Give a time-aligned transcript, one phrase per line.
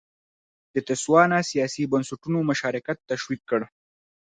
[0.73, 3.61] د تسوانا سیاسي بنسټونو مشارکت تشویق کړ.